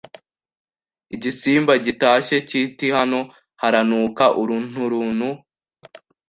Igisimba 1.15 1.73
gitashye 1.85 2.35
kiti 2.49 2.87
Hano 2.97 3.19
haranuka 3.61 4.23
urunturuntu 4.41 5.29